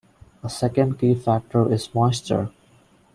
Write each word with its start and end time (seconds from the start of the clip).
A 0.41 0.49
second 0.49 0.97
key 0.97 1.13
factor 1.13 1.71
is 1.71 1.93
moisture. 1.93 2.49